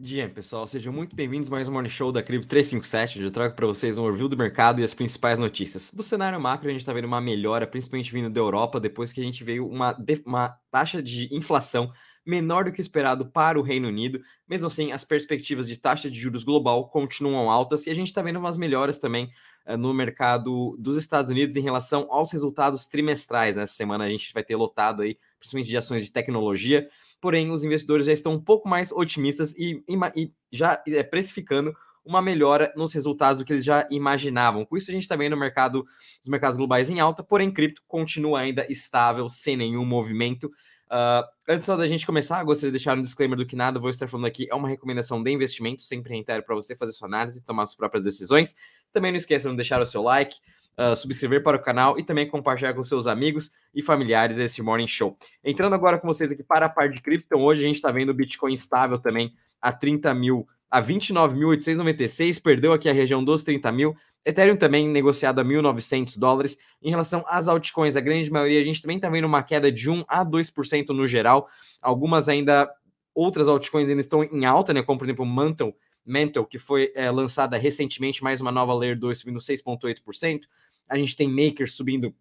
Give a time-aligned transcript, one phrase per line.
[0.00, 0.64] Dia, pessoal.
[0.64, 3.98] Sejam muito bem-vindos mais um Morning Show da Cripto 357, onde eu trago para vocês
[3.98, 5.92] um overview do mercado e as principais notícias.
[5.92, 9.20] Do cenário macro, a gente está vendo uma melhora, principalmente vindo da Europa, depois que
[9.20, 11.90] a gente veio uma, uma taxa de inflação
[12.24, 14.20] menor do que esperado para o Reino Unido.
[14.48, 18.22] Mesmo assim, as perspectivas de taxa de juros global continuam altas e a gente está
[18.22, 19.28] vendo umas melhoras também
[19.66, 23.56] uh, no mercado dos Estados Unidos em relação aos resultados trimestrais.
[23.56, 26.88] Nessa semana a gente vai ter lotado aí, principalmente de ações de tecnologia
[27.20, 31.74] porém os investidores já estão um pouco mais otimistas e, e, e já é, precificando
[32.04, 34.64] uma melhora nos resultados do que eles já imaginavam.
[34.64, 35.84] Com isso, a gente está vendo o mercado,
[36.22, 40.50] os mercados globais em alta, porém, cripto continua ainda estável, sem nenhum movimento.
[40.90, 44.08] Uh, antes da gente começar, gostaria de deixar um disclaimer do que nada vou estar
[44.08, 47.42] falando aqui é uma recomendação de investimento, sempre reitero para você fazer sua análise e
[47.42, 48.56] tomar suas próprias decisões.
[48.90, 50.36] Também não esqueça de deixar o seu like,
[50.78, 54.86] uh, subscrever para o canal e também compartilhar com seus amigos e familiares esse Morning
[54.86, 55.18] Show.
[55.44, 57.90] Entrando agora com vocês aqui para a parte de cripto, então hoje a gente está
[57.90, 63.42] vendo o Bitcoin estável também a 30 mil, a 29.896, perdeu aqui a região dos
[63.42, 63.96] 30 mil.
[64.24, 66.58] Ethereum também negociado a 1.900 dólares.
[66.82, 69.90] Em relação às altcoins, a grande maioria a gente também está vendo uma queda de
[69.90, 71.48] 1 a 2% no geral.
[71.80, 72.70] Algumas ainda,
[73.14, 74.82] outras altcoins ainda estão em alta, né?
[74.82, 79.18] Como por exemplo Mantle, Mantle que foi é, lançada recentemente, mais uma nova Layer 2
[79.18, 80.40] subindo 6,8%
[80.88, 82.14] a gente tem Maker subindo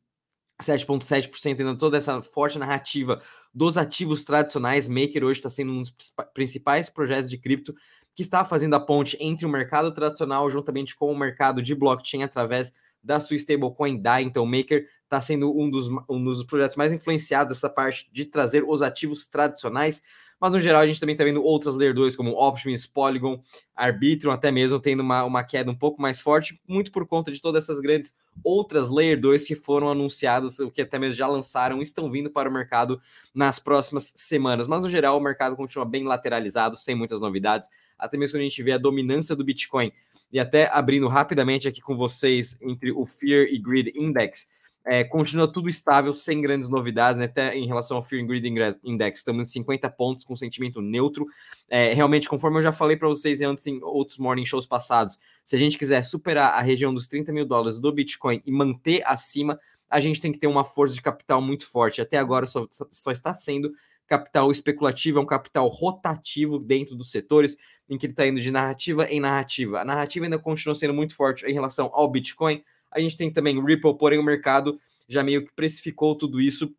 [0.62, 3.22] 7,7%, ainda toda essa forte narrativa
[3.54, 4.90] dos ativos tradicionais.
[4.90, 5.96] Maker hoje está sendo um dos
[6.34, 7.76] principais projetos de cripto
[8.16, 12.24] que está fazendo a ponte entre o mercado tradicional juntamente com o mercado de blockchain
[12.24, 12.74] através
[13.04, 14.24] da sua stablecoin DAI.
[14.24, 18.64] Então, Maker está sendo um dos, um dos projetos mais influenciados dessa parte de trazer
[18.68, 20.02] os ativos tradicionais
[20.40, 23.42] mas no geral a gente também está vendo outras Layer 2 como Optimus, Polygon,
[23.76, 27.42] Arbitrum, até mesmo tendo uma, uma queda um pouco mais forte, muito por conta de
[27.42, 31.82] todas essas grandes outras Layer 2 que foram anunciadas, o que até mesmo já lançaram,
[31.82, 33.02] estão vindo para o mercado
[33.34, 34.68] nas próximas semanas.
[34.68, 38.50] Mas no geral o mercado continua bem lateralizado, sem muitas novidades, até mesmo quando a
[38.50, 39.92] gente vê a dominância do Bitcoin.
[40.32, 44.50] E até abrindo rapidamente aqui com vocês entre o Fear e Greed Index,
[44.88, 47.26] é, continua tudo estável, sem grandes novidades, né?
[47.26, 51.26] Até em relação ao Fear and Greed Index, estamos em 50 pontos com sentimento neutro.
[51.70, 55.58] É, realmente, conforme eu já falei para vocês antes em outros morning shows passados, se
[55.58, 59.60] a gente quiser superar a região dos 30 mil dólares do Bitcoin e manter acima,
[59.90, 62.02] a gente tem que ter uma força de capital muito forte.
[62.02, 63.74] Até agora só, só está sendo
[64.08, 67.58] capital especulativo, é um capital rotativo dentro dos setores,
[67.90, 69.82] em que ele está indo de narrativa em narrativa.
[69.82, 73.58] A narrativa ainda continua sendo muito forte em relação ao Bitcoin a gente tem também
[73.58, 76.74] o Ripple, porém o mercado já meio que precificou tudo isso.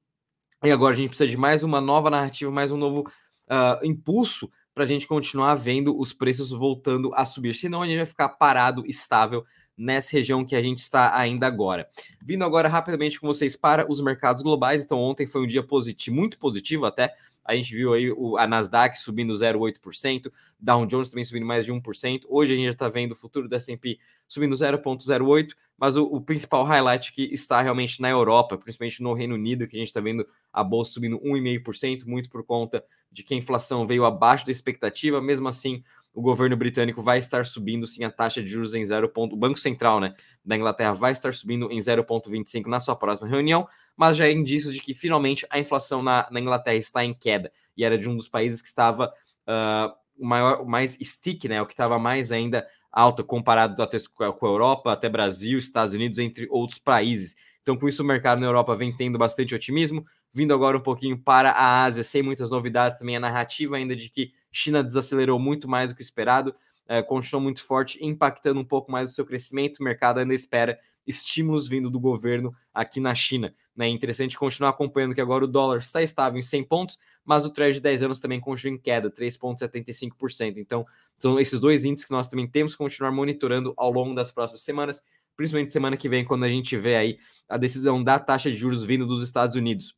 [0.65, 3.09] E agora a gente precisa de mais uma nova narrativa, mais um novo
[3.49, 7.55] uh, impulso para a gente continuar vendo os preços voltando a subir.
[7.55, 9.45] Senão a gente vai ficar parado, estável
[9.79, 11.89] nessa região que a gente está ainda agora.
[12.21, 14.85] Vindo agora rapidamente com vocês para os mercados globais.
[14.85, 17.15] Então, ontem foi um dia positivo, muito positivo até.
[17.49, 20.31] A gente viu aí o, a Nasdaq subindo 0,8%,
[20.61, 22.25] Dow Jones também subindo mais de 1%.
[22.29, 26.21] Hoje a gente já está vendo o futuro do S&P subindo 0,08%, mas o, o,
[26.21, 30.01] principal highlight que está realmente na Europa, principalmente no Reino Unido, que a gente está
[30.01, 34.53] vendo a bolsa subindo 1,5%, muito por conta de que a inflação veio abaixo da
[34.53, 35.19] expectativa.
[35.19, 39.13] Mesmo assim, o governo britânico vai estar subindo sim a taxa de juros em 0.
[39.15, 40.15] O Banco Central né,
[40.45, 44.75] da Inglaterra vai estar subindo em 0,25 na sua próxima reunião, mas já é indícios
[44.75, 48.17] de que finalmente a inflação na, na Inglaterra está em queda e era de um
[48.17, 49.13] dos países que estava
[49.47, 54.49] uh, maior, mais stick, né, o que estava mais ainda alta comparado até com a
[54.49, 57.37] Europa, até Brasil, Estados Unidos, entre outros países.
[57.63, 60.05] Então, com isso, o mercado na Europa vem tendo bastante otimismo.
[60.33, 64.09] Vindo agora um pouquinho para a Ásia, sem muitas novidades, também a narrativa ainda de
[64.09, 66.55] que China desacelerou muito mais do que esperado,
[66.89, 69.79] é, continuou muito forte, impactando um pouco mais o seu crescimento.
[69.79, 73.55] O mercado ainda espera estímulos vindo do governo aqui na China.
[73.77, 73.87] Né?
[73.87, 77.51] É interessante continuar acompanhando que agora o dólar está estável em 100 pontos, mas o
[77.51, 80.57] trade de 10 anos também continua em queda, 3,75%.
[80.57, 80.87] Então,
[81.19, 84.63] são esses dois índices que nós também temos que continuar monitorando ao longo das próximas
[84.63, 85.03] semanas,
[85.37, 88.83] principalmente semana que vem, quando a gente vê aí a decisão da taxa de juros
[88.83, 89.97] vindo dos Estados Unidos.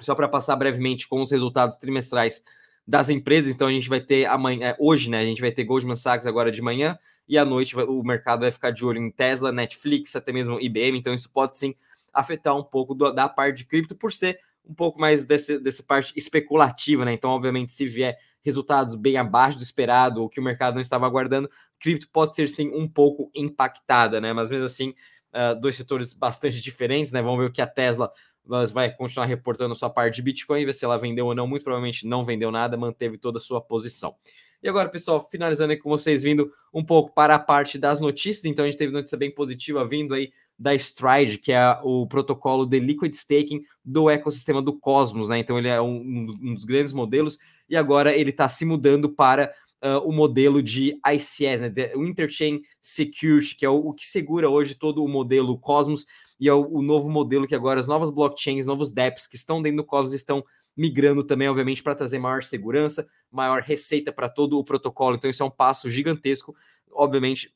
[0.00, 2.42] Só para passar brevemente com os resultados trimestrais
[2.86, 3.52] das empresas.
[3.52, 5.20] Então a gente vai ter amanhã, é, hoje, né?
[5.20, 6.98] A gente vai ter Goldman Sachs agora de manhã
[7.28, 10.98] e à noite o mercado vai ficar de olho em Tesla, Netflix, até mesmo IBM.
[10.98, 11.74] Então isso pode sim
[12.12, 15.82] afetar um pouco do, da parte de cripto por ser um pouco mais desse, dessa
[15.82, 17.12] parte especulativa, né?
[17.12, 21.06] Então, obviamente, se vier resultados bem abaixo do esperado ou que o mercado não estava
[21.06, 24.32] aguardando, cripto pode ser sim um pouco impactada, né?
[24.32, 24.94] Mas mesmo assim,
[25.34, 27.20] uh, dois setores bastante diferentes, né?
[27.20, 28.10] Vamos ver o que a Tesla
[28.46, 31.46] vai continuar reportando sua parte de Bitcoin, ver se ela vendeu ou não.
[31.46, 34.14] Muito provavelmente não vendeu nada, manteve toda a sua posição.
[34.62, 38.46] E agora, pessoal, finalizando aí com vocês, vindo um pouco para a parte das notícias.
[38.46, 42.64] Então, a gente teve notícia bem positiva vindo aí da Stride, que é o protocolo
[42.64, 45.38] de liquid staking do ecossistema do Cosmos, né?
[45.38, 47.38] Então, ele é um, um dos grandes modelos
[47.68, 49.52] e agora ele está se mudando para
[49.84, 54.48] uh, o modelo de ICS, né, o Interchain Security, que é o, o, que segura
[54.48, 56.06] hoje todo o modelo Cosmos,
[56.38, 59.62] e é o, o, novo modelo que agora as novas blockchains, novos dApps que estão
[59.62, 60.44] dentro do Cosmos estão
[60.76, 65.16] migrando também, obviamente, para trazer maior segurança, maior receita para todo o protocolo.
[65.16, 66.54] Então, isso é um passo gigantesco,
[66.90, 67.54] obviamente,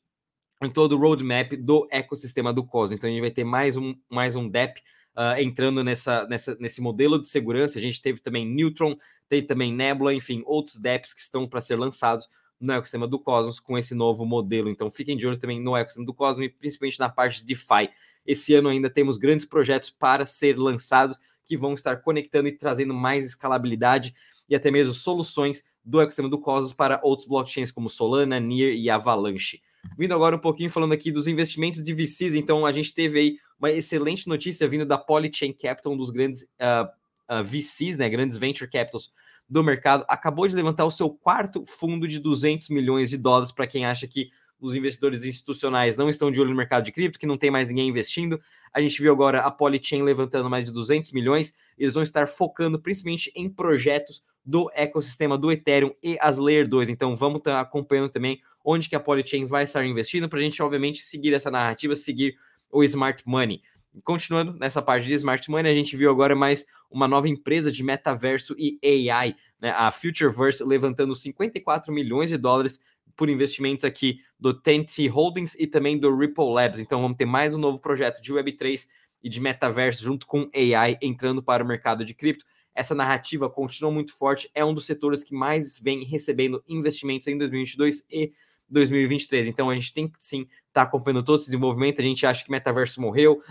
[0.61, 2.97] em todo o roadmap do ecossistema do Cosmos.
[2.97, 4.81] Então, a gente vai ter mais um, mais um dApp
[5.15, 7.77] uh, entrando nessa, nessa, nesse modelo de segurança.
[7.77, 8.95] A gente teve também Neutron,
[9.27, 12.27] tem também Nebula, enfim, outros dApps que estão para ser lançados
[12.59, 14.69] no ecossistema do Cosmos com esse novo modelo.
[14.69, 17.89] Então fiquem de olho também no ecossistema do Cosmos e principalmente na parte de DeFi.
[18.25, 22.93] Esse ano ainda temos grandes projetos para ser lançados que vão estar conectando e trazendo
[22.93, 24.13] mais escalabilidade
[24.47, 28.89] e até mesmo soluções do ecossistema do Cosmos para outros blockchains como Solana, Near e
[28.89, 29.61] Avalanche.
[29.97, 33.37] Vindo agora um pouquinho falando aqui dos investimentos de VCs, então a gente teve aí
[33.57, 37.97] uma excelente notícia vindo da Polychain Capital, um dos grandes uh, ah, uh, ah, VCs,
[37.97, 39.11] né, grandes venture capitals
[39.47, 43.65] do mercado, acabou de levantar o seu quarto fundo de 200 milhões de dólares para
[43.65, 47.25] quem acha que os investidores institucionais não estão de olho no mercado de cripto, que
[47.25, 48.39] não tem mais ninguém investindo.
[48.73, 51.55] A gente viu agora a Polychain levantando mais de 200 milhões.
[51.77, 56.89] Eles vão estar focando principalmente em projetos do ecossistema do Ethereum e as Layer 2.
[56.89, 60.61] Então vamos estar acompanhando também onde que a Polychain vai estar investindo para a gente,
[60.61, 62.37] obviamente, seguir essa narrativa, seguir
[62.71, 63.61] o Smart Money.
[64.03, 67.83] Continuando nessa parte de Smart Money, a gente viu agora mais uma nova empresa de
[67.83, 68.79] metaverso e
[69.09, 72.79] AI, né, a Futureverse, levantando 54 milhões de dólares
[73.15, 76.79] por investimentos aqui do TNT Holdings e também do Ripple Labs.
[76.79, 78.87] Então vamos ter mais um novo projeto de Web3
[79.21, 82.45] e de metaverso junto com AI entrando para o mercado de cripto.
[82.73, 87.37] Essa narrativa continua muito forte, é um dos setores que mais vem recebendo investimentos em
[87.37, 88.31] 2022 e
[88.69, 89.47] 2023.
[89.47, 91.99] Então a gente tem que sim estar tá acompanhando todo esse desenvolvimento.
[91.99, 93.41] A gente acha que metaverso morreu,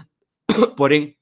[0.76, 1.16] porém,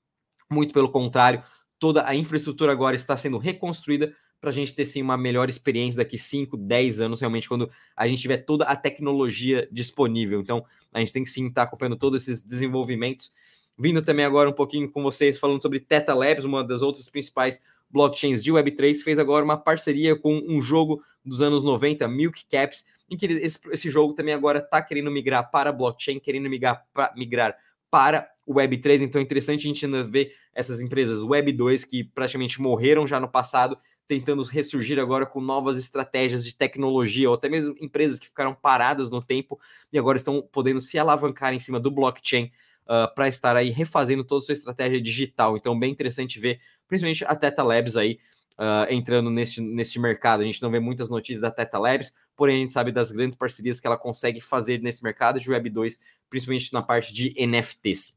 [0.51, 1.43] muito pelo contrário,
[1.79, 5.99] toda a infraestrutura agora está sendo reconstruída para a gente ter sim uma melhor experiência
[5.99, 10.41] daqui 5, 10 anos, realmente, quando a gente tiver toda a tecnologia disponível.
[10.41, 13.33] Então, a gente tem que sim estar tá acompanhando todos esses desenvolvimentos.
[13.79, 17.63] Vindo também agora um pouquinho com vocês, falando sobre Teta Labs, uma das outras principais
[17.91, 22.85] blockchains de Web3, fez agora uma parceria com um jogo dos anos 90, Milk Caps,
[23.09, 27.13] em que esse, esse jogo também agora está querendo migrar para blockchain, querendo migrar, pra,
[27.17, 27.57] migrar
[27.91, 29.03] para o Web3.
[29.03, 33.29] Então é interessante a gente ainda ver essas empresas Web2 que praticamente morreram já no
[33.29, 33.77] passado,
[34.07, 39.11] tentando ressurgir agora com novas estratégias de tecnologia, ou até mesmo empresas que ficaram paradas
[39.11, 39.59] no tempo
[39.93, 43.71] e agora estão podendo se alavancar em cima do blockchain uh, ah, para estar aí
[43.71, 45.57] refazendo toda a sua estratégia digital.
[45.57, 48.21] Então, bem interessante ver, principalmente a Teta Labs aí
[48.59, 50.43] uh, entrando nesse, nesse mercado.
[50.43, 53.37] A gente não vê muitas notícias da Teta Labs, porém a gente sabe das grandes
[53.37, 56.01] parcerias que ela consegue fazer nesse mercado de Web 2,
[56.31, 58.17] principalmente na parte de NFTs.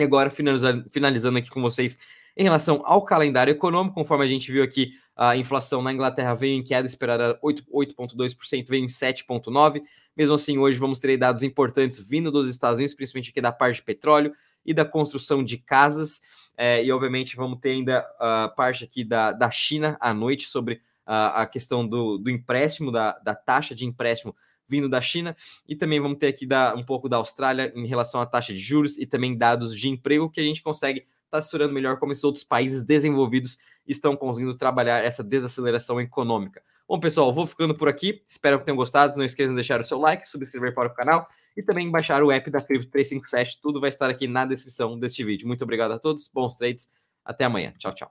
[0.00, 1.98] E agora, finalizando, aqui com vocês,
[2.36, 6.54] em relação ao calendário econômico, conforme a gente viu aqui, a inflação na Inglaterra veio
[6.54, 9.82] em queda esperada 8,2%, veio em 7,9%.
[10.16, 13.76] Mesmo assim, hoje vamos ter dados importantes vindo dos Estados Unidos, principalmente aqui da parte
[13.76, 14.32] de petróleo
[14.64, 16.20] e da construção de casas.
[16.56, 20.80] É, e obviamente vamos ter ainda a parte aqui da, da China à noite sobre
[21.04, 24.36] a, a questão do, do empréstimo, da, da taxa de empréstimo
[24.68, 25.34] vindo da China,
[25.66, 28.58] e também vamos ter aqui da, um pouco da Austrália em relação à taxa de
[28.58, 32.24] juros e também dados de emprego que a gente consegue estar tá melhor como esses
[32.24, 36.62] outros países desenvolvidos estão conseguindo trabalhar essa desaceleração econômica.
[36.86, 38.22] Bom, pessoal, vou ficando por aqui.
[38.26, 39.16] Espero que tenham gostado.
[39.16, 42.32] Não esqueçam de deixar o seu like, subscrever para o canal e também baixar o
[42.32, 43.60] app da Cripto 357.
[43.60, 45.46] Tudo vai estar aqui na descrição deste vídeo.
[45.46, 46.88] Muito obrigado a todos, bons trades.
[47.24, 47.74] Até amanhã.
[47.78, 48.06] Tchau, tchau.